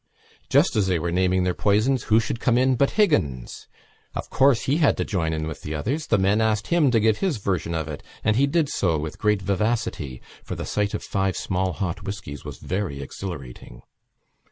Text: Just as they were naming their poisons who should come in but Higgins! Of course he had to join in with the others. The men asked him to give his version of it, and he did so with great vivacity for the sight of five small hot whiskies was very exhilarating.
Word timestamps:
Just 0.49 0.75
as 0.75 0.87
they 0.87 0.97
were 0.97 1.11
naming 1.11 1.43
their 1.43 1.53
poisons 1.53 2.05
who 2.05 2.19
should 2.19 2.39
come 2.39 2.57
in 2.57 2.75
but 2.75 2.89
Higgins! 2.97 3.67
Of 4.15 4.31
course 4.31 4.63
he 4.63 4.77
had 4.77 4.97
to 4.97 5.05
join 5.05 5.31
in 5.31 5.45
with 5.45 5.61
the 5.61 5.75
others. 5.75 6.07
The 6.07 6.17
men 6.17 6.41
asked 6.41 6.69
him 6.69 6.89
to 6.89 6.99
give 6.99 7.19
his 7.19 7.37
version 7.37 7.75
of 7.75 7.87
it, 7.87 8.01
and 8.23 8.35
he 8.35 8.47
did 8.47 8.67
so 8.67 8.97
with 8.97 9.19
great 9.19 9.43
vivacity 9.43 10.19
for 10.43 10.55
the 10.55 10.65
sight 10.65 10.95
of 10.95 11.03
five 11.03 11.37
small 11.37 11.73
hot 11.73 12.01
whiskies 12.01 12.43
was 12.43 12.57
very 12.57 12.99
exhilarating. 12.99 13.83